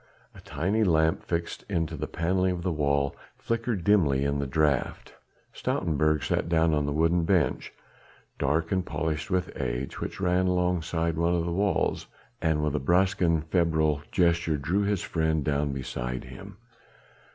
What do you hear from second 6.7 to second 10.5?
on the wooden bench dark and polished with age, which ran